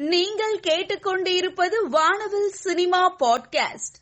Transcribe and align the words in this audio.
நீங்கள் 0.00 0.60
கேட்டுக்கொண்டிருப்பது 0.60 1.88
வானவில் 1.88 2.48
சினிமா 2.48 3.16
பாட்காஸ்ட். 3.16 3.96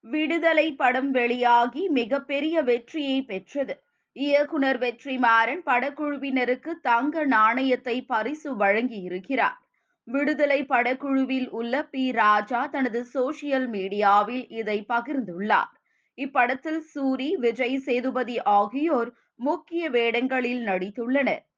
விடுதலை 0.00 0.72
படம் 0.72 1.10
வெளியாகி 1.10 1.88
மிகப்பெரிய 1.88 2.62
வெற்றியை 2.62 3.22
பெற்றது. 3.22 3.82
இயக்குனர் 4.12 4.78
வெற்றி 4.78 5.18
மாறன் 5.18 5.62
படக்குழுவினருக்கு 5.66 6.70
தங்க 6.82 7.24
நாணயத்தை 7.24 8.02
பரிசு 8.02 8.56
வழங்கி 8.56 9.00
இருக்கிறார் 9.00 9.60
விடுதலை 10.04 10.64
படக்குழுவில் 10.64 11.48
உள்ள 11.48 11.82
பி. 11.82 12.12
ராஜா 12.12 12.66
தனது 12.66 13.06
சோசியல் 13.14 13.68
மீடியாவில் 13.68 14.52
இதை 14.52 14.84
பகிர்ந்துள்ளார். 14.88 15.72
இப்படத்தில் 16.16 16.80
சூரி 16.94 17.32
விஜய் 17.32 17.78
சேதுபதி 17.78 18.42
ஆகியோர் 18.42 19.12
முக்கிய 19.36 19.90
வேடங்களில் 19.90 20.66
நடித்துள்ளனர். 20.66 21.48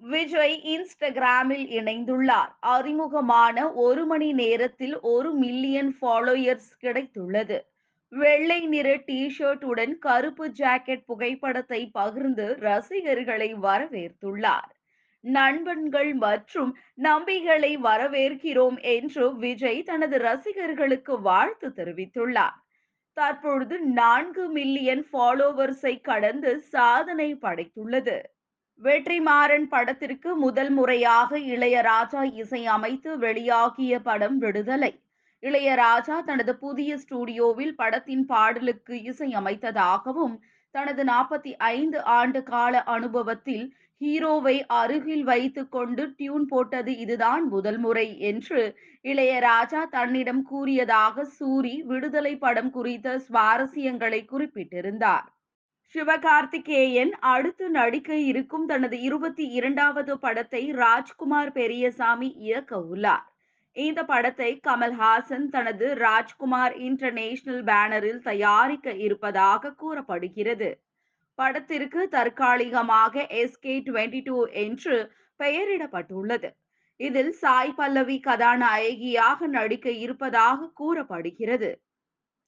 விஜய் 0.00 0.56
இன்ஸ்டாகிராமில் 0.64 1.66
இணைந்துள்ளார். 1.78 2.50
அறிமுகமான 2.58 3.72
ஒரு 3.72 4.06
மணி 4.06 4.32
நேரத்தில் 4.32 5.00
ஒரு 5.00 5.32
மில்லியன் 5.32 5.96
ஃபாலோயர்ஸ் 6.00 6.68
கிடைத்துள்ளது. 6.80 7.58
வெள்ளை 8.08 8.66
நிற 8.66 8.88
டி 9.06 9.36
உடன் 9.62 9.98
கருப்பு 9.98 10.48
ஜாக்கெட் 10.48 11.04
புகைப்படத்தை 11.06 11.90
பகிர்ந்து 11.90 12.56
ரசிகர்களை 12.58 13.54
வரவேற்றுள்ளார் 13.54 14.70
நண்பன்கள் 15.24 16.14
மற்றும் 16.14 16.70
நம்பிகளை 16.94 17.76
வரவேற்கிறோம் 17.76 18.80
என்று 18.80 19.36
விஜய் 19.36 19.82
தனது 19.82 20.18
ரசிகர்களுக்கு 20.18 21.20
வாழ்த்து 21.20 21.68
தெரிவித்துள்ளார். 21.68 22.56
தற்பொழுது 23.16 23.80
நான்கு 23.80 24.48
மில்லியன் 24.48 25.06
ஃபாலோவர்ஸை 25.12 26.00
கடந்து 26.00 26.60
சாதனை 26.60 27.34
படைத்துள்ளது. 27.34 28.16
வெற்றிமாறன் 28.82 29.66
படத்திற்கு 29.68 30.30
முதல் 30.36 30.70
முறையாக 30.70 31.38
இளையராஜா 31.54 32.22
இசையமைத்து 32.42 33.10
வெளியாகிய 33.18 33.94
படம் 33.98 34.36
விடுதலை. 34.38 34.90
இளையராஜா 35.42 36.16
தனது 36.24 36.52
புதிய 36.56 36.90
ஸ்டுடியோவில் 36.98 37.74
படத்தின் 37.74 38.24
பாடலுக்கு 38.26 38.94
இசையமைத்ததாகவும் 39.10 40.36
தனது 40.74 41.02
நாற்பத்தி 41.04 41.52
ஐந்து 41.58 41.98
ஆண்டு 42.18 42.40
கால 42.42 42.82
அனுபவத்தில் 42.86 43.66
ஹீரோவை 44.00 44.56
அருகில் 44.80 45.22
வைத்து 45.22 45.62
கொண்டு 45.68 46.04
டியூன் 46.16 46.46
போட்டது 46.46 46.94
இதுதான் 46.96 47.44
முதல் 47.48 47.78
முறை 47.78 48.08
என்று 48.30 48.62
இளையராஜா 49.04 49.82
தன்னிடம் 49.90 50.42
கூறியதாக 50.42 51.24
சூரி 51.38 51.74
விடுதலை 51.82 52.34
படம் 52.36 52.70
குறித்த 52.70 53.16
சுவாரஸ்யங்களை 53.28 54.20
குறிப்பிட்டிருந்தார். 54.24 55.26
சிவகார்த்திகேயன் 55.94 57.12
அடுத்து 57.20 57.70
நடிக்க 57.70 58.14
இருக்கும் 58.14 58.66
தனது 58.66 59.00
இருபத்தி 59.00 59.44
இரண்டாவது 59.48 60.18
படத்தை 60.18 60.72
ராஜ்குமார் 60.72 61.52
பெரியசாமி 61.52 62.28
இயக்க 62.38 62.80
உள்ளார். 62.80 63.26
இந்த 63.72 64.04
படத்தை 64.04 64.60
கமல்ஹாசன் 64.68 65.46
தனது 65.48 65.94
ராஜ்குமார் 65.94 66.74
இன்டர்நேஷனல் 66.78 67.64
பேனரில் 67.64 68.20
தயாரிக்க 68.22 68.92
இருப்பதாக 68.92 69.72
கூறப்படுகிறது. 69.72 70.70
படத்திற்கு 71.34 72.08
தற்காலிகமாக 72.08 73.26
எஸ்கே 73.42 73.76
டுவெண்ட்டி 73.88 74.22
டூ 74.24 74.44
என்று 74.46 74.96
பெயரிடப்பட்டுள்ளது. 75.40 76.50
இதில் 77.00 77.32
சாய் 77.32 77.74
பல்லவி 77.74 78.20
கதாநாயகியாக 78.20 79.46
நடிக்க 79.46 79.90
இருப்பதாக 79.90 80.70
கூறப்படுகிறது. 80.74 81.70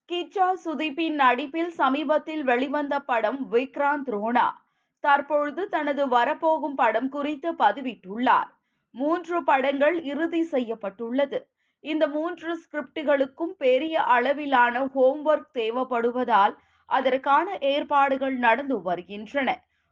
கிச்சா 0.08 0.52
சுதீப்பின் 0.64 1.14
நடிப்பில் 1.14 1.70
சமீபத்தில் 1.70 2.42
வெளிவந்த 2.42 3.00
படம் 3.00 3.52
விக்ராந்த் 3.52 4.10
ரோனா. 4.10 4.64
தற்பொழுது 5.00 5.68
தனது 5.68 6.08
வரப்போகும் 6.08 6.74
படம் 6.74 7.08
குறித்து 7.08 7.52
பதிவிட்டுள்ளார். 7.52 8.48
மூன்று 8.90 9.44
படங்கள் 9.44 10.02
இறுதி 10.02 10.42
செய்யப்பட்டுள்ளது. 10.42 11.48
இந்த 11.80 12.06
மூன்று 12.06 12.60
ஸ்கிரிப்டுகளுக்கும் 12.60 13.54
பெரிய 13.58 14.02
அளவிலான 14.02 14.84
ஹோம்ஒர்க் 14.84 15.52
தேவைப்படுவதால் 15.54 16.54
அதற்கான 16.86 17.58
ஏற்பாடுகள் 17.60 18.36
நடந்து 18.36 18.82
வருகின்றன. 18.82 19.48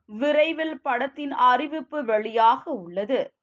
விரைவில் 0.09 0.81
படத்தின் 0.81 1.33
அறிவிப்பு 1.33 2.03
வெளியாக 2.03 2.63
உள்ளது. 2.65 3.36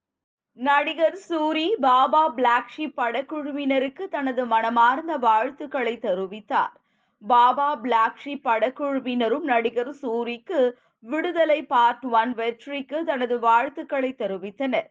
நடிகர் 0.58 1.18
சூரி 1.30 1.68
பாபா 1.82 2.22
பிளாக்ஷி 2.38 2.86
படக்குழுவினருக்கு 2.98 4.04
தனது 4.08 4.44
மனமார்ந்த 4.46 5.14
வாழ்த்துக்களை 5.18 5.94
தெரிவித்தார். 5.98 6.74
பாபா 7.22 7.70
பிளாக்ஷி 7.84 8.34
படக்குழுவினரும் 8.44 9.46
நடிகர் 9.52 9.94
சூரிக்கு 10.02 10.60
விடுதலை 11.04 11.60
பார்ட் 11.64 12.06
ஒன் 12.20 12.34
வெற்றிக்கு 12.34 13.00
தனது 13.04 13.38
வாழ்த்துக்களை 13.40 14.12
தெரிவித்தனர். 14.20 14.88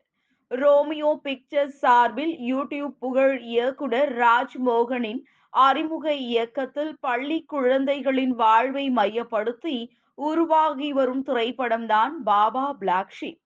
ரோமியோ 0.51 1.13
பிக்சர்ஸ் 1.23 1.79
சார்பில் 1.79 2.35
யூடியூப் 2.51 2.97
புகழ் 2.99 3.37
இயக்குனர் 3.53 4.13
ராஜ்மோகனின் 4.19 5.23
அறிமுக 5.55 6.07
இயக்கத்தில் 6.27 6.93
பள்ளி 7.01 7.39
குழந்தைகளின் 7.45 8.35
வாழ்வை 8.35 8.87
மையப்படுத்தி 8.91 9.77
உருவாகி 10.19 10.91
வரும் 10.93 11.25
திரைப்படம்தான் 11.25 12.15
பாபா 12.25 12.67
பிளாக்ஷிப் 12.81 13.42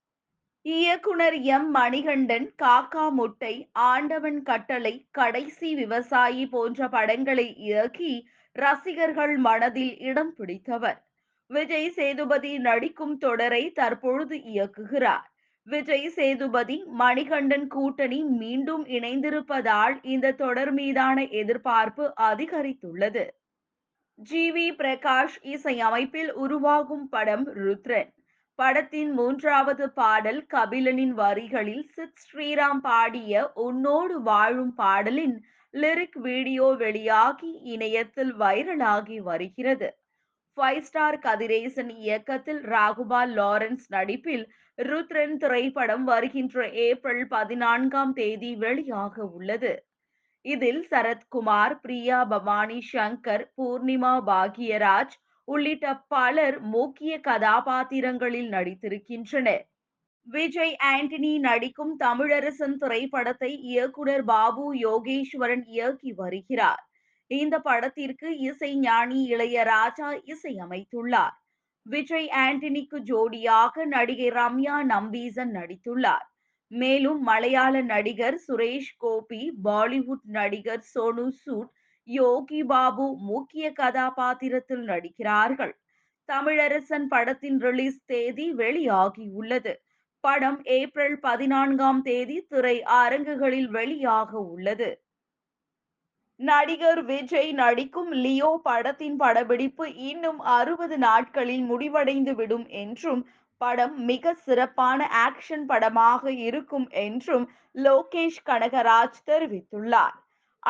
இயக்குனர் 0.66 1.34
எம். 1.46 1.70
மணிகண்டன் 1.70 2.46
காக்கா 2.62 3.10
முட்டை 3.10 3.52
ஆண்டவன் 3.86 4.42
கட்டளை 4.42 5.08
கடைசி 5.10 5.74
விவசாயி 5.74 6.46
போன்ற 6.46 6.88
படங்களை 6.88 7.54
இயக்கி 7.56 8.12
ரசிகர்கள் 8.56 9.36
மனதில் 9.36 9.98
இடம் 10.00 10.34
பிடித்தவர். 10.34 10.98
விஜய் 11.50 11.90
சேதுபதி 11.90 12.58
நடிக்கும் 12.58 13.18
தொடரை 13.18 13.72
தற்பொழுது 13.72 14.36
இயக்குகிறார். 14.54 15.26
விஜய் 15.66 16.08
சேதுபதி 16.08 16.84
மணிகண்டன் 16.98 17.66
கூட்டணி 17.66 18.24
மீண்டும் 18.34 18.84
இணைந்திருப்பதால் 18.86 19.96
இந்த 20.06 20.32
தொடர் 20.32 20.72
மீதான 20.72 21.26
எதிர்பார்ப்பு 21.34 22.12
அதிகரித்துள்ளது. 22.20 23.24
ஜி. 24.18 24.52
வி. 24.52 24.66
பிரகாஷ் 24.74 25.38
இசையமைப்பில் 25.46 26.32
உருவாகும் 26.34 27.08
படம் 27.08 27.46
ருத்ரன். 27.54 28.10
படத்தின் 28.58 29.10
மூன்றாவது 29.12 29.84
பாடல் 29.88 30.40
கபிலனின் 30.54 31.14
வரிகளில் 31.14 31.84
சித் 31.94 32.22
ஸ்ரீராம் 32.24 32.80
பாடிய 32.80 33.42
உன்னோடு 33.54 34.14
வாழும் 34.22 34.74
பாடலின் 34.74 35.36
லிரிக் 35.74 36.18
வீடியோ 36.18 36.66
வெளியாகி 36.74 37.50
இணையத்தில் 37.74 38.32
வைரலாகி 38.34 39.18
வருகிறது. 39.20 39.88
ஃபைவ் 40.56 40.80
ஸ்டார் 40.80 41.18
கதிரேசன் 41.18 41.92
இயக்கத்தில் 41.96 42.62
ராகுபால் 42.64 43.34
லாரன்ஸ் 43.40 43.86
நடிப்பில் 43.88 44.46
ருத்ரன் 44.78 45.36
திரைப்படம் 45.36 46.04
வருகின்ற 46.04 46.64
ஏப்ரல் 46.86 47.24
பதினான்காம் 47.28 48.12
தேதி 48.12 48.52
வெளியாக 48.56 49.16
உள்ளது. 49.32 49.74
இதில் 50.44 50.82
சரத்குமார் 50.90 51.76
பிரியா 51.80 52.18
பவானி 52.24 52.80
சங்கர் 52.92 53.46
பூர்ணிமா 53.56 54.14
பாக்யராஜ் 54.26 55.16
உள்ளிட்ட 55.48 55.86
பலர் 56.08 56.60
முக்கிய 56.60 57.20
கதாபாத்திரங்களில் 57.20 58.50
நடித்திருக்கின்றனர். 58.50 59.64
விஜய் 60.26 60.76
ஆண்டனி 60.84 61.32
நடிக்கும் 61.38 61.94
தமிழரசன் 62.00 62.76
திரைப்படத்தை 62.76 63.50
இயக்குனர் 63.62 64.24
பாபு 64.24 64.74
யோகேஸ்வரன் 64.74 65.64
இயக்கி 65.66 66.12
வருகிறார். 66.12 66.82
இந்த 67.30 67.58
படத்திற்கு 67.58 68.28
இசை 68.38 68.70
ஞானி 68.76 69.20
இளையராஜா 69.34 70.08
இசையமைத்துள்ளார். 70.34 71.36
விஜய் 71.86 72.28
ஆண்டனிக்கு 72.36 72.98
ஜோடியாக 73.10 73.84
நடிகை 73.86 74.30
ரம்யா 74.30 74.76
நம்பீசன் 74.84 75.52
நடித்துள்ளார். 75.54 76.26
மேலும் 76.70 77.20
மலையாள 77.22 77.74
நடிகர் 77.82 78.38
சுரேஷ் 78.46 78.92
கோபி 78.96 79.42
பாலிவுட் 79.64 80.26
நடிகர் 80.38 80.84
சோனு 80.94 81.26
சூட் 81.42 81.70
யோகி 82.08 82.60
பாபு 82.64 83.06
முக்கிய 83.30 83.66
கதாபாத்திரத்தில் 83.72 84.84
நடிக்கிறார்கள். 84.84 85.74
தமிழரசன் 86.28 87.06
படத்தின் 87.08 87.58
ரிலீஸ் 87.60 88.00
தேதி 88.04 88.46
வெளியாகியுள்ளது 88.52 89.74
படம் 90.24 90.60
ஏப்ரல் 90.76 91.16
பதினான்காம் 91.20 92.00
தேதி 92.02 92.36
திரை 92.48 92.76
அரங்குகளில் 92.82 93.68
வெளியாக 93.68 94.30
உள்ளது. 94.54 94.90
நடிகர் 96.40 97.02
விஜய் 97.04 97.52
நடிக்கும் 97.52 98.10
லியோ 98.24 98.50
படத்தின் 98.62 99.16
படப்பிடிப்பு 99.16 99.84
இன்னும் 100.10 100.40
அறுபது 100.56 100.98
நாட்களில் 100.98 101.64
முடிவடைந்து 101.64 102.34
விடும் 102.34 102.66
என்றும் 102.82 103.22
படம் 103.60 103.94
மிக 104.04 104.34
சிறப்பான 104.46 105.08
ஆக்ஷன் 105.26 105.66
படமாக 105.66 106.32
இருக்கும் 106.48 106.86
என்றும் 107.04 107.46
லோகேஷ் 107.76 108.42
கனகராஜ் 108.46 109.20
தெரிவித்துள்ளார். 109.26 110.16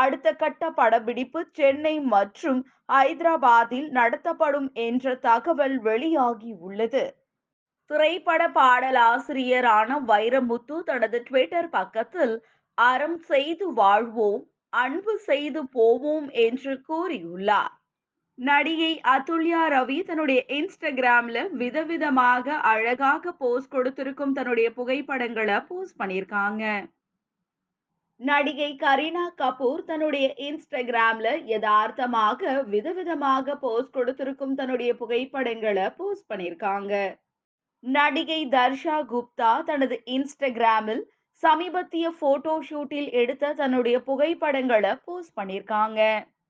அடுத்த 0.03 0.29
கட்ட 0.33 0.71
படப்பிடிப்பு 0.71 1.41
சென்னை 1.53 1.95
மற்றும் 2.15 2.61
ஹைதராபாத்தில் 2.93 3.89
நடத்தப்படும் 3.99 4.69
என்ற 4.87 5.15
தகவல் 5.29 5.77
வெளியாகி 5.79 6.53
உள்ளது. 6.67 7.05
திரைப்பட 7.91 8.43
பாடலாசிரியரான 8.59 9.99
வைரமுத்து 10.11 10.77
தனது 10.83 11.19
ட்விட்டர் 11.23 11.71
பக்கத்தில் 11.71 12.35
அறம் 12.79 13.19
செய்து 13.31 13.67
வாழ்வோம் 13.73 14.43
அன்பு 14.73 15.15
செய்து 15.29 15.61
போவோம் 15.77 16.29
என்று 16.47 16.73
கூறியுள்ளார். 16.89 17.75
நடிகை 18.39 18.91
அதுல்யா 19.15 19.61
ரவி 19.75 19.99
தன்னுடைய 20.09 20.41
இன்ஸ்டாகிராம்ல 20.57 21.39
விதவிதமாக 21.61 22.57
அழகாக 22.73 23.33
போஸ்ட் 23.43 23.73
கொடுத்திருக்கும் 23.75 24.33
தன்னுடைய 24.33 24.69
புகைப்படங்களை 24.73 25.57
போஸ்ட் 25.71 25.99
பண்ணியிருக்காங்க. 26.01 26.65
நடிகை 28.21 28.69
கரீனா 28.83 29.25
கபூர் 29.41 29.81
தன்னுடைய 29.85 30.27
இன்ஸ்டாகிராம்ல 30.47 31.29
யதார்த்தமாக 31.47 32.53
விதவிதமாக 32.71 33.57
போஸ்ட் 33.65 33.93
கொடுத்திருக்கும் 33.93 34.55
தன்னுடைய 34.55 34.91
புகைப்படங்களை 34.95 35.87
போஸ்ட் 35.97 36.29
பண்ணியிருக்காங்க. 36.33 36.95
நடிகை 37.85 38.41
தர்ஷா 38.49 38.97
குப்தா 39.13 39.51
தனது 39.65 39.99
இன்ஸ்டாகிராமில் 40.17 41.03
சமீபத்திய 41.43 42.07
போட்டோ 42.19 42.55
ஷூட்டில் 42.69 43.11
எடுத்த 43.13 43.53
தன்னுடைய 43.53 43.97
புகைப்படங்களை 44.03 44.93
போஸ்ட் 45.05 45.37
பண்ணியிருக்காங்க. 45.41 46.01